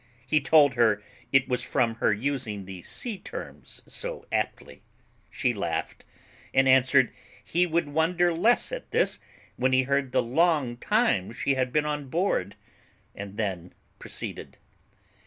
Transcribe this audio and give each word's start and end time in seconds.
He 0.25 0.41
told 0.41 0.73
her 0.73 1.03
it 1.31 1.47
was 1.47 1.61
from 1.63 1.93
her 2.01 2.11
using 2.11 2.65
the 2.65 2.81
sea 2.81 3.19
terms 3.19 3.83
so 3.85 4.25
aptly: 4.31 4.81
she 5.29 5.53
laughed, 5.53 6.05
and 6.55 6.67
answered 6.67 7.13
he 7.43 7.67
would 7.67 7.87
wonder 7.87 8.33
less 8.33 8.71
at 8.71 8.89
this 8.89 9.19
when 9.57 9.73
he 9.73 9.83
heard 9.83 10.11
the 10.11 10.23
long 10.23 10.75
time 10.75 11.31
she 11.31 11.53
had 11.53 11.71
been 11.71 11.85
on 11.85 12.09
board; 12.09 12.55
and 13.13 13.37
then 13.37 13.73
proceeded.) 13.99 14.57